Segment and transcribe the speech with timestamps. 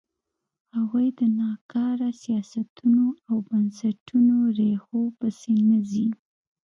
[0.75, 6.07] هغوی د ناکاره سیاستونو او بنسټونو ریښو پسې نه ځي.